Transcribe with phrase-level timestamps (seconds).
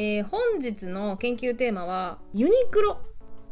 [0.00, 3.00] えー、本日の研究テーマはユニクロ。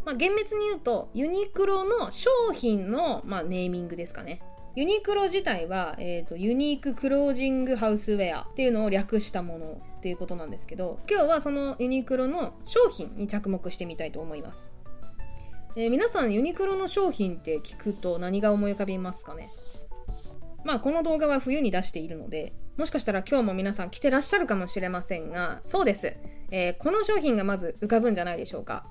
[0.04, 4.40] まあ、厳密に言うとユニクロの商品の、まあ、ネーミングですかね。
[4.76, 14.72] ユニクロ自体は、えーと、ユニーククロージングハウスウェアっていうのを略したものっていうことなんですけど今日はそのユニクロの商品に着目してみたいと思います、
[15.74, 19.48] えー、皆さんユニクロの商品って聞くと何が思い浮かびますかね？
[20.64, 26.16] まあこの動画は冬に出しているのでもしかしたら今日も皆さん着てらっしゃるかもしれませんがそうです、
[26.50, 28.86] えー、この商品がまず浮かぶんじゃないでしょうか。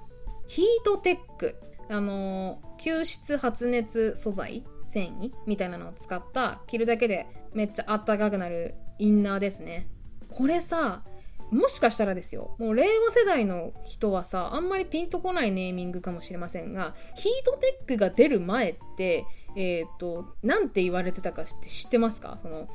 [0.47, 1.55] ヒートテック。
[1.89, 9.87] あの、吸湿発熱素材繊維みたいなのを使った着るだけでめっちゃあったかくなるインナーですね。
[10.29, 11.03] これさ
[11.51, 22.37] もしかしたらですよもう令和世代の人はさあんまりピンとこないネーミングかもしれませんがヒートテックが出る前ってえっ、ー、と、なんて言われてたかって知ってますか？
[22.37, 22.67] その、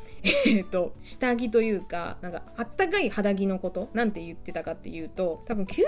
[0.46, 5.84] えっ、ー、と、下着というか、なんか、あったかい肌着のこと、なんて言ってたかっていうと、多分90年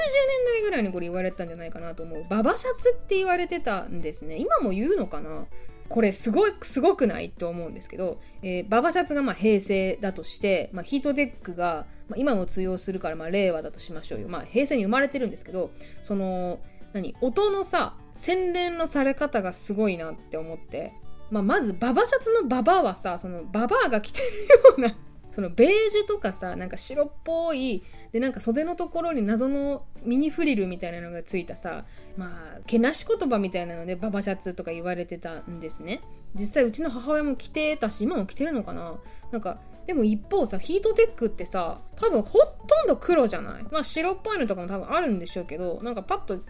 [0.47, 2.27] 代ぐらいにこれ言われてたんじゃないかなと思う。
[2.29, 4.37] ババシャツって言われてたんですね。
[4.37, 5.47] 今も言うのかな？
[5.93, 14.29] これすごい、すごくないと思うんですけど、えー、ババシャツがまあ平成だとして、まあ、ヒートテックが、ま、今も通用するからまあ令和だとしましょうよ。
[14.29, 15.71] まあ平成に生まれてるんですけど、
[16.01, 16.61] その、
[16.95, 20.95] 何音のさ、洗練のされ方がすごいなって思って、
[21.31, 24.95] まあ、まずババシャツのババアはさそのババアが着てるような
[25.33, 31.85] そのベージュとかさなんか白っぽいでなんか袖のところに謎のミニフリルみたいなのがついたさ
[32.17, 36.01] まあけなし言葉みたいなのでババシャツとか言われてたんですね。
[36.35, 38.99] 実際うちの母親も着てたし今も着てるのかな。
[39.33, 43.65] なんかでも一方さヒートテックってさ多分ほとんど黒じゃない。
[43.71, 46.41] まあ白っぽいのとかも多分あるんでしょうけどなんかパッと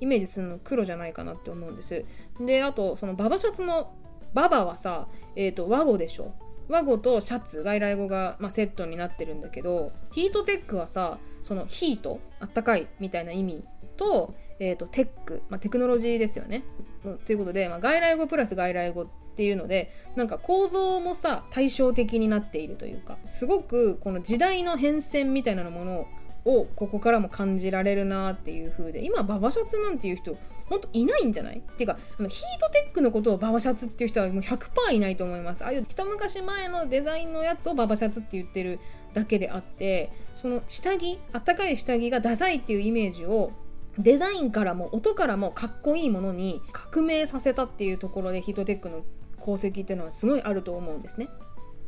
[0.00, 2.04] イメージするの黒じゃないかなって思うんです。
[2.40, 3.92] であとそのババシャツの
[4.34, 6.34] ババはさ、えっ、ー、と、和語でしょ。
[6.68, 13.64] 和語とシャツ、外来語が、まあ、セットになってるんだけど、ヒートテックはさ、そのヒート、あったかいみたいな意味
[13.96, 16.64] と、え、ー、と、テック、まあ、テクノロジーですよね。
[17.04, 19.06] うん、ということで、まあ、外来語プラス外来語っ
[19.36, 26.06] ていうので、なんか構造もさ、対照的になっているというか、すごくこの時代の変遷みたいなもの
[26.44, 30.36] をここからも感じられるなっていう風で、今、ババシャツなんていう人、
[30.66, 31.58] ほんといないんじゃない？
[31.58, 35.64] っていうかあのヒートテックのことをババシャツっていう人はもう100%いないと思います。
[35.64, 38.80] ああいう一昔前のデザインのやつをババシャツって言ってる
[39.12, 43.52] だけであってその下着あったかい下着がダサいっていうイメージを
[43.98, 49.04] デザインからも音からもかっこいいものに革命させたっていうところでヒートテックの
[49.40, 51.28] 功績っていうのはすごいあると思うんですね。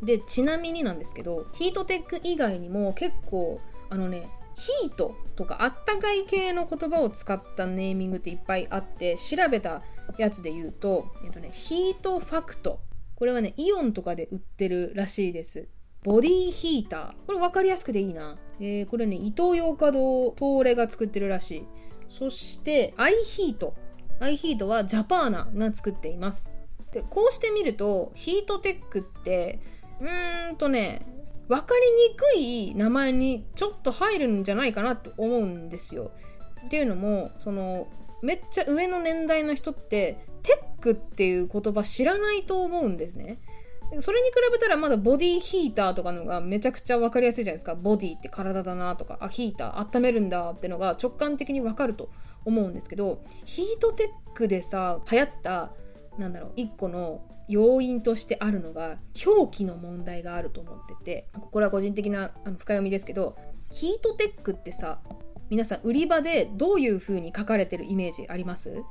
[0.03, 9.83] でちなみになんですけどヒートテック以外にも結構あのねヒートとかあったかい系の言葉を使ったネーミングっていっぱいあって調べた
[10.17, 12.81] やつで言うと、えっとね、ヒートファクト。
[13.16, 15.69] これはねイオンとかで売ってるらしいです。
[16.03, 17.15] ボディヒーター。
[17.27, 21.66] これ分かりやすくていいな、えー、これねイトーヨーカドー東レが作ってるらしい。
[22.09, 23.75] そしてアイヒート。
[24.21, 26.50] アイヒートはジャパーナが作っています。
[26.93, 29.61] でこうしてみるとヒートテックって
[30.00, 31.03] うーんとね
[31.49, 36.11] 分かりにくい名前にちょっと入るんじゃないかなと思うんですよ。
[36.67, 37.87] っていうのもその
[38.23, 43.39] めっちゃ上の年代の人ってテックっていう言葉知らないと思うんですね。
[44.01, 47.77] それに比べたらまだボディヒーターとかのがめちゃくちゃ分かりやすいじゃないですか。
[47.77, 52.11] ボディって体だなとか、あ、ヒーター温めるんだってのが直感的に分かると
[52.45, 55.73] 思うんですけど、ヒートテックでさ、流行った、
[56.19, 63.37] なんだろう、一個の要因としてあるのが表記の問題があると思っててこれは個人的なあの深読みですけど
[63.71, 65.01] ヒートテックってさ
[65.49, 68.83] 皆さん売り場でどういう風に書かれてるイメージあります？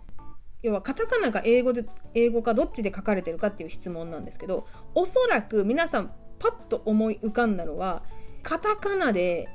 [0.61, 8.03] 要はカタカナが英語で英語かどっちで書かれてるかっていう質問なんですけどおそらく皆さんパッと思い浮かんだのは
[8.41, 9.47] カタカナで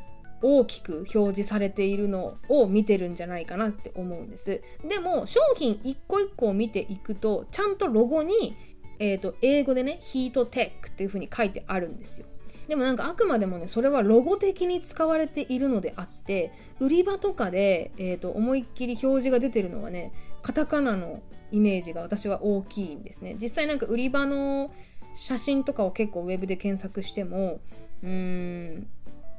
[0.42, 4.62] 大きく表示されているのを見てるんじゃないかなって思うんです。
[4.88, 8.56] でも商品一個一個を見ていくとちゃんとロゴに
[9.00, 12.26] えーと、英語でねヒートテックっていう風に書いてあるんですよ。
[12.68, 20.12] でもなんかあくまでもねそれはロゴ的に使われているのであって売り場とかで、えーと、思いっきり表示が出てるのはね
[20.42, 23.36] カタカナのイメージが私は大きいんですね。
[23.40, 24.70] 実際なんか売り場の
[25.14, 27.60] 写真とかを結構ウェブで検索しても
[28.02, 28.86] うーん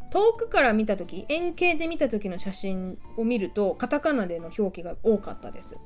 [0.10, 5.78] 遠くから見た時円形で見た時の写真を見るとカタカナでの表記が多かったです。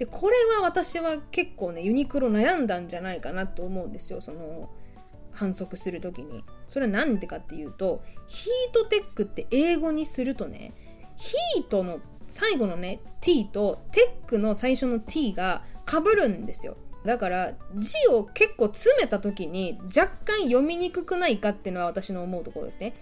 [0.00, 4.22] でこれは私は結構ねユニクロ悩んだんじゃないかなと思うんですよ。
[4.22, 4.70] その
[5.30, 6.42] 反則する時に。
[6.66, 10.72] それは何でかっていうとヒートテックって英語にするとね
[11.16, 16.78] ヒートの最後のね t とテックの最初の t がかぶるんですよ。
[17.04, 22.94] だから字を結構詰めた時に若干読みにくくないかっていうのは私の思うところですね。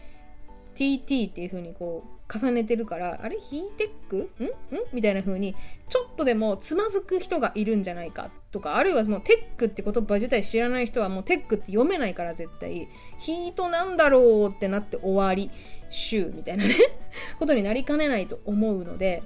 [0.74, 3.38] TT っていう風にこう重ねてるからあれ？
[3.38, 4.30] ヒーテック？
[4.38, 4.44] ん？
[4.44, 4.50] ん？
[4.92, 5.54] みたいな風に
[5.88, 8.30] ちょっとでもつまずく人がいるんじゃないか？
[8.50, 12.88] とかあるいはもうテックって言葉自体知らない人はもうテックって読めないから絶対。
[13.18, 15.50] ヒートなんだろうってなって終わり
[15.88, 16.74] シューみたいなね。
[17.38, 19.22] ことになりかねないと思うので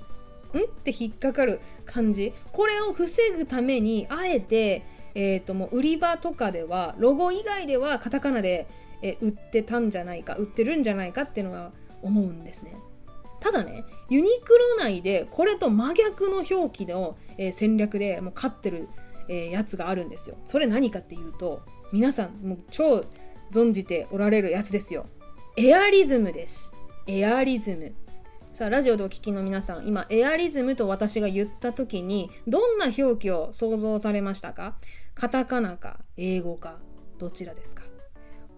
[0.55, 0.58] ん？
[0.58, 2.32] って引っかかる感じ。
[2.52, 4.82] これを防ぐためにあえて
[5.14, 8.66] えーと、もう売り場とかではロゴ以外ではカタカナで、
[9.02, 11.70] え売ってたんじゃないか売ってるんじゃないかっていうのは
[12.00, 12.75] 思うんですね。
[13.43, 18.89] ただねユニクロ内でこれと真逆の表記の、え、戦略でもう勝ってる、
[19.29, 20.37] え、やつがあるんですよ。
[20.44, 21.62] それ何かっていうと
[21.93, 23.03] 皆さんもう超
[23.50, 25.06] 存じておられるやつですよ。
[25.56, 26.73] エアリズムです。
[27.09, 27.93] エアリズム。
[28.55, 34.77] さあラジオでお聞きの皆さん今エアリズムと私が言った時にどんな表記を想像されましたか？
[35.15, 36.79] カタカナか英語か
[37.19, 37.83] どちらですか？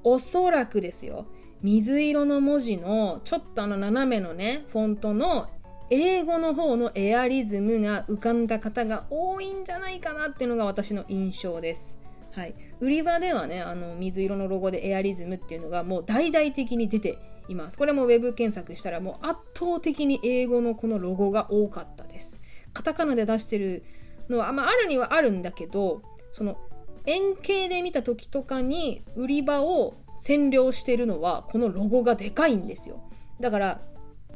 [0.03, 1.27] おそらくですよ
[1.65, 5.49] 水色の文字のちょっとあの斜めのねフォントの
[5.89, 11.99] 英語の方のエアリズムが浮かんだ方が多いんじゃないかなっていうのが私の印象です。
[12.33, 17.17] はい、売り場ではねあの水色のロゴでエアリズムっていうのがもう大々的に出て
[17.49, 17.79] います。
[17.79, 22.43] これも web 検索したらもう圧倒的に英語のこのロゴが多かったです。
[22.75, 23.85] カタカナで出してる
[24.29, 26.59] のは、まあ、あるにはあるんだけどその
[27.07, 29.95] 円形で見た時とかに売り場を
[30.25, 33.03] 占領してるのはこのロゴがでかいんですよ。
[33.41, 33.81] だから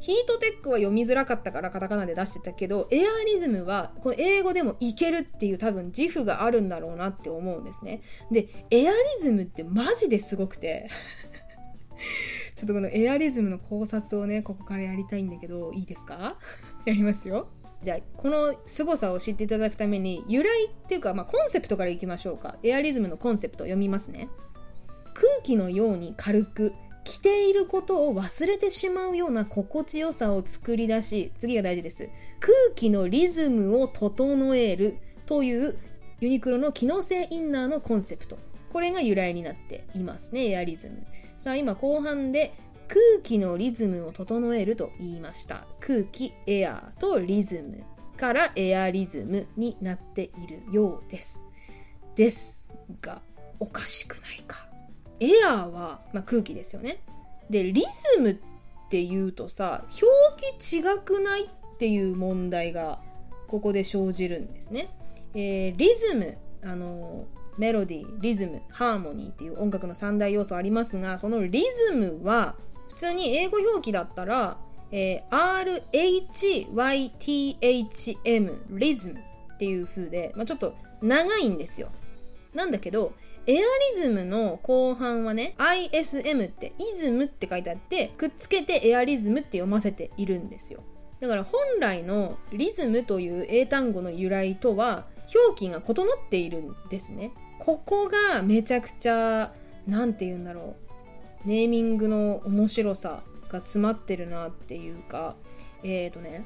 [0.01, 8.01] ヒートテックは読みづらかったからカタカナで出してたけどエアリズムはこの英語でもいけるっていう多分自負があるんだろうなって思うんですね。
[8.31, 10.89] でエアリズムってマジですごくて。
[12.55, 16.37] ちょっとこのエアリズムの考察をねここからやりたいんだけどいいですか？
[16.85, 17.47] やりますよ。
[17.81, 22.57] じゃあこの凄さを知っていただくために由来っていうか、まあ、コンセプトからいきましょうか。
[22.63, 24.27] エアリズムのコンセプト読みますね。
[25.39, 26.73] 空気のように軽く
[27.05, 32.09] 着ていることを忘れてしまうような心地よさを作り出し次が大事です。
[32.39, 35.79] 空気のリズムを整えるという
[36.19, 38.37] ユニクロの機能性インナーのコンセプト。
[38.73, 41.07] これが由来になっていますねエアリズム。
[41.37, 42.53] さあ今後半で
[42.89, 45.65] 空気のリズムを整えると言いました。
[45.79, 47.83] 空気エアーとリズム
[48.17, 51.45] からエアリズムになっているようです。
[52.15, 52.69] です
[53.01, 53.21] が
[53.59, 54.68] おかしくないか。
[55.19, 57.01] エアーは、まあ、空気ですよね。
[57.49, 58.37] で、リズムっ
[58.89, 60.05] ていうとさ、表
[60.59, 62.99] 記違くないっていう問題が
[63.47, 64.89] ここで生じるんですね。
[65.33, 67.25] えー、リズム、あの
[67.57, 72.55] メロディー、リズム、ハーモニーっていう音楽の三大要素ありますが、そのリズムは
[72.89, 74.57] 普通に英語表記だったら、
[74.91, 75.83] えー、
[77.21, 81.91] RHYTHM リズムっていう風で、まあ、ちょっと長いんですよ。
[82.53, 83.13] なんだけど、
[83.49, 83.63] エアリ
[83.99, 90.83] ズムの後半はね ISM ってイズムって書いてあってくっつけてエアリズムって読ませているんですよ。
[91.19, 95.07] だから本来のリズムという英単語の由来とは
[95.51, 97.31] 表記が異なっているんですね。
[97.57, 99.51] ここがめちゃくちゃ
[99.87, 100.75] 何て言うんだろ
[101.43, 101.47] う。
[101.47, 105.35] ネーミングの面白さが詰まってるなっていうか
[105.81, 106.45] えっ、ー、とね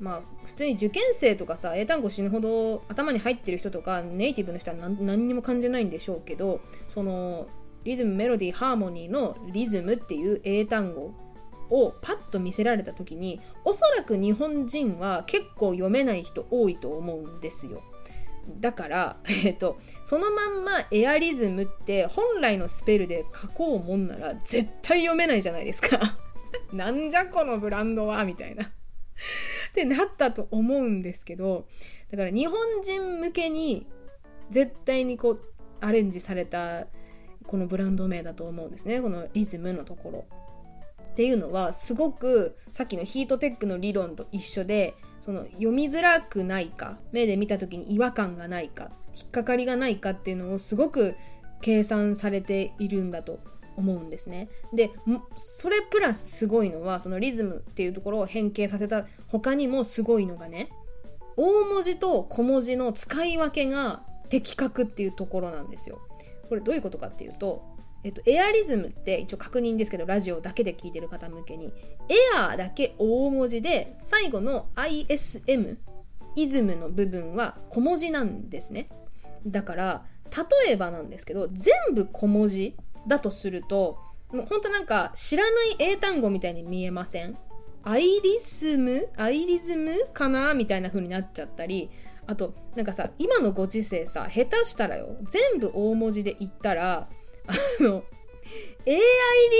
[0.00, 7.48] まあ普通に受験生とかさ英単語死ぬほど頭に入ってる人とかネイティブの人は何にも感じないんでしょうけどその
[7.84, 11.14] リズムメロディーハーモニーのリズムっていう英単語
[11.70, 17.82] をパッと見せられた時におそらく日本人は結構読めない人多いと思うんですよ。
[18.60, 25.98] だから、えっ、と、そのまんまエアリズムって本来のスペルで書こうもんなら絶対読めないじゃないですか。
[26.72, 28.72] なんじゃこのブランドはみたいな。
[29.68, 31.66] ってなったと思うんですけど
[32.10, 33.86] だから日本人向けに
[34.50, 35.40] 絶対にこう
[35.80, 36.86] アレンジされた
[37.46, 40.24] このブランド名だと思うんですねこのリズムのところ。
[41.12, 51.16] っていうのはすごくさっきのヒートテックの理論と一緒でその読みづらくないか目で見た時に違和感がないか引っかかりがないかっていうのをすごく
[51.60, 53.40] 計算されているんだと
[53.78, 54.48] 思うんですね。
[54.74, 54.90] で
[55.36, 60.70] それプラスすごいのはそのリズムっていうところを変形させた他にもすごいのがね
[61.36, 66.00] 大文字と小文字の使い分けが的確っていうところなんですよ。
[66.48, 67.62] これどういうことかっていうと、
[68.02, 71.66] えっと、エアリズムって一応確認ですけどラジオだけで聞いてる方向けに
[72.08, 75.76] エアだけ大文字で最後の ISM
[76.34, 78.88] イズムの部分は小文字なんですね。
[79.46, 80.04] だから
[80.66, 82.76] 例えばなんですけど全部小文字
[83.08, 83.98] だとすると
[84.32, 87.36] もうほんとなんか知らない英単語みたいに見えません？
[87.82, 89.08] アイリスム？
[89.16, 89.92] アイリズム？
[90.12, 90.54] かな？
[90.54, 91.90] みたいな風になっちゃったり
[92.26, 97.08] あとなんかさ今のご時世さ下手したらよ全部大文字で言ったら
[97.46, 98.04] あの
[98.86, 98.98] AI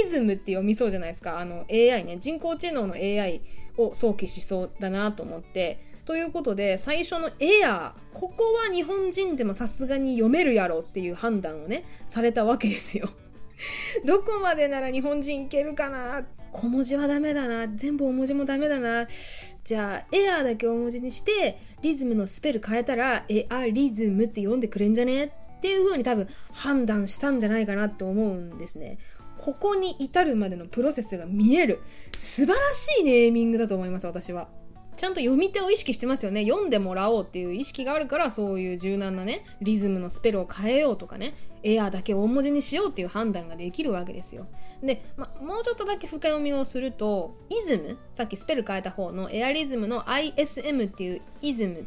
[0.04, 1.40] リズムって読みそうじゃないですか？
[1.40, 3.42] あの AI ね、人工知能の AI
[3.76, 5.86] を想起しそうだなと思って。
[6.06, 13.10] ということで、最初のエアー、ここは日本人でもさすがに読めるやろっていう判断をね、されたわけですよ。
[14.06, 16.26] どこまでなら日本人いけるかな？
[16.52, 17.68] 小文字はダメだな。
[17.68, 19.06] 全部大文字もダメだな。
[19.64, 25.24] じゃあ、エアーだけ大文字にして、リズムのスペル変えたら、エアリズムって読んでくれんじゃね？
[25.24, 28.98] っていう風に多分判断したんじゃないかなと思うんですね。
[29.36, 31.80] ここに至るまでのプロセスが見える。
[32.16, 34.48] 素晴らしいネーミングだと思います、私は。
[34.98, 36.44] ちゃんと読み手を意識してますよね。
[36.44, 44.48] 読んでもらおうっていう意識があるから、そういう柔軟なね、リズムのスペルを変えようとかね、エアーだけ大文字にしようっていう判断ができるわけですよ。
[44.82, 51.84] で、ま、もうちょっとだけ深読みをすると、イズム、さっきスペル変えた方のエアリズムの ISM っていうイズムっ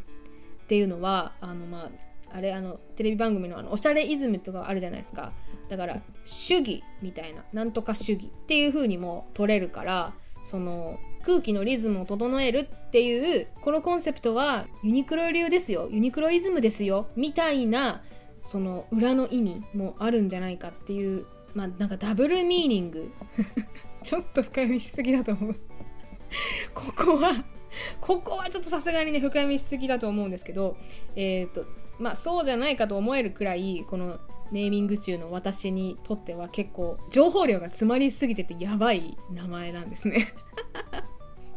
[0.67, 1.91] ていうのは、あの、まあ、
[2.33, 5.33] あれあのテレビ番組のあのおしゃれイズムとかあるじゃないですか
[5.67, 10.13] だから主義みたいななんとか主義っていう風にも取れるから
[10.45, 15.87] その空気のリズムを整えるっていうこのコンセプトはユニクロ流ですよ。
[15.91, 17.07] ユニクロイズムですよ。
[17.15, 18.01] みたいな
[18.41, 23.11] その裏の意味もあるんじゃないかっていうまあなんかダブルミーニング。
[24.03, 25.55] ちょっと深読みしすぎだと思う。
[26.73, 27.45] ここは
[27.99, 30.77] ここはちょっとさすがにね深読みしすぎだと思うんですけど
[31.15, 31.65] えっ、ー、と
[31.99, 34.19] まあそうじゃないかと思えるくらいこの
[34.51, 40.33] ネーミング中の私にとっては結構情報量が詰まりすぎててやばい名前なんですね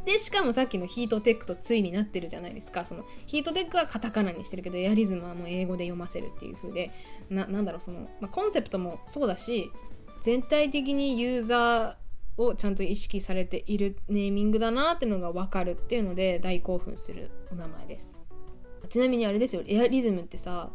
[0.05, 2.85] で、しかもさっきのヒートテックとついになってるじゃないですか。
[2.85, 6.91] そのヒートテックはカタカナにしてるけど、エアリズムはもう英語で読ませるっていう風で、
[7.31, 9.71] な、なんだろう、その、まあ、コンセプトもそうだし、
[10.21, 18.19] 全体的にユーザーをちゃんと意識されているネーミングだなっていうのがわかるっていうので大興奮するお名前です。
[18.91, 20.71] ちなみにあれですよ、エアリズムってさ、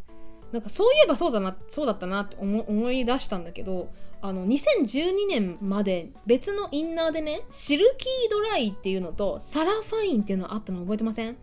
[0.51, 3.89] なんかそういえばそうだな、そうだったなって思い出したんだけど、
[4.21, 11.37] あの、2012年まで別のインナーでね、シルキードライっていうのとサラファインっていうのあったの覚えてません？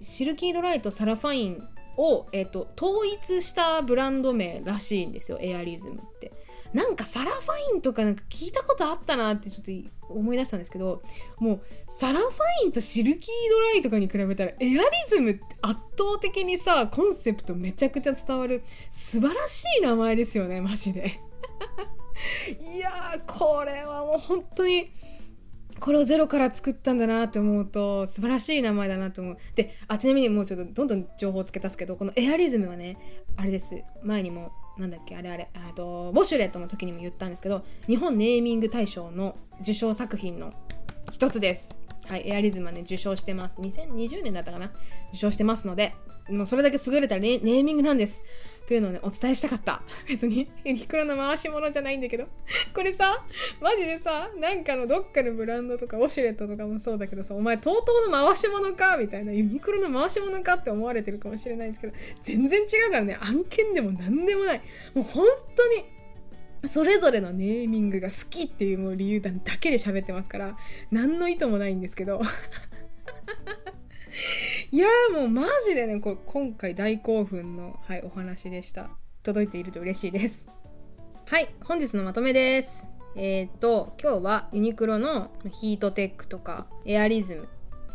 [0.00, 6.32] シルキードライとサラファインを、えっ、と、統一したブランド名らしいんですよ、エアリズムって。
[6.72, 9.64] なんかサラファインとかなんか聞いたことあったなってちょっ
[10.08, 11.02] と思い出したんですけど、
[11.38, 12.30] もうサラファ
[12.64, 21.20] インとシルキードライとかに比べたらエアリズムって圧倒的にさ、コンセプトめちゃくちゃ伝わる素晴らしい名前ですよね、マジで。
[22.74, 24.90] いやー、これはもう本当に、
[25.80, 29.36] これをゼロから作ったんだなって思うと素晴らしい名前だなと思う。
[29.56, 32.96] で、あ、ちなみにもうちょっとどんどん情報を付け足すけど、このエアリズムはね、
[33.36, 33.74] あれです。
[34.02, 40.52] 前にも、なんだっけ、あれあれ、あと、ウォシュレットの時にも言ったんですけど、日本ネーミング大賞の受賞作品の
[41.12, 41.76] 一つです。
[42.08, 43.60] はい、エアリズムはね、受賞してます。
[43.60, 44.72] 2020年だったかな？
[45.10, 45.94] 受賞してますので、
[46.30, 48.22] もうそれだけ優れたネーミングなんです。
[48.72, 49.82] というのをね、お伝えしたかった。
[50.08, 52.24] 別に、ユニクロの回し物じゃないんだけど。
[52.72, 53.22] これさ、
[53.60, 58.96] マジでさ、なんかのどっかのブランドとか、ウォシュレットとかもそうだけどさ、お前、とうとうの回し物か？
[58.96, 64.62] みたいな、ユニクロの回し物かって思われてるかもしれないんですけど、全然違うからね、案件でも何でもない。
[64.94, 65.68] もう本当
[66.62, 70.56] に、それぞれのネーミングが好きっていうもう理由だけで喋ってますから、
[70.90, 72.22] 何の意図もないんですけど。
[74.70, 78.90] いやーもうマジでね、これ今回大興奮の、はい、お話でした。
[79.22, 80.50] 届いていると嬉しいです。
[81.26, 82.86] はい、本日のまとめです。
[83.16, 87.48] えっ、と、今日はユニクロのヒートテックとかエアリズム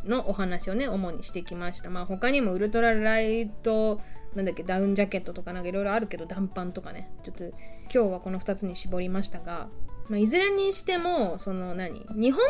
[0.06, 1.90] のお話をね、主にしてきました。
[1.90, 4.02] まあ他にもウルトラライト、
[4.36, 7.56] なんだっけ、ダウンジャケットとかなんかいろいろあるけど、短パンとかね、ちょっと今
[7.90, 9.70] 日はこの2つに絞りましたが、
[10.10, 12.42] まあ、いずれにしても、その何日本人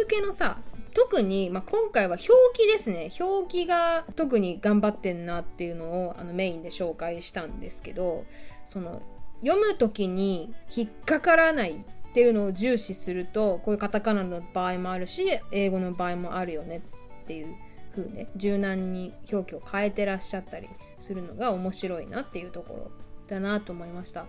[0.00, 0.60] 向けのさ、
[0.96, 2.26] 特に、まあ、今回は表
[2.58, 3.10] 記ですね。
[3.20, 8.24] 表記が特に頑張ってんなっていうのをあのメインで紹介したんですけど、
[8.64, 9.02] その
[9.42, 17.54] 読む時に引っかからないっていうのを重視すると、こういうカタカナの場合もあるし、英語の場合もあるよねっていう
[17.94, 22.90] 風ね、柔軟に表記を変えてらっしゃったりするのが面白いなっていうところ
[23.28, 24.24] だなと思いました。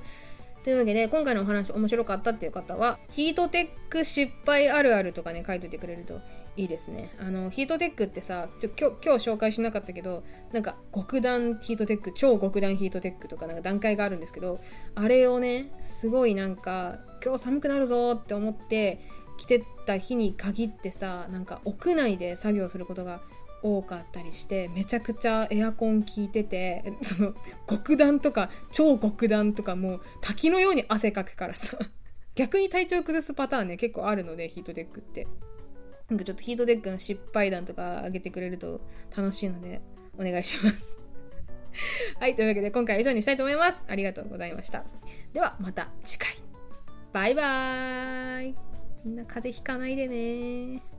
[0.68, 6.20] というわけで、今回のお話面白かったっていう方は、ヒートテック失敗あるあるとかね、書いといてくれると
[6.58, 7.16] いいですね。
[7.22, 14.60] あの、ヒートテックってさ、ちょ今日、紹介しなかったけど、なんか極暖ヒートテック、超極暖ヒートテックとかなんか段階があるんですけど、
[14.94, 19.00] あれをね、すごいなんか、今日寒くなるぞって思って
[19.38, 23.22] 着てた日に限ってさ、なんか屋内で作業することが
[23.64, 27.34] 多かったりしてめちゃくちゃエアコン効いててその
[27.68, 31.78] 極暖とか超極暖とかもう滝のように汗かくからさ。
[32.36, 35.28] 逆に体調崩すパターンね結構あるのでヒートテックって。
[36.10, 38.80] なんかちょっとヒートテックの失敗談とか上げてくれると
[39.16, 39.82] 楽しいので
[40.18, 41.00] お願いします。
[42.20, 43.86] はいというわけで今回は以上にしたいと思います。
[43.88, 44.86] ありがとうございました。
[45.34, 46.36] ではまた次回。
[47.12, 48.56] バイバーイ。
[49.04, 50.97] みんな風邪ひかないでね。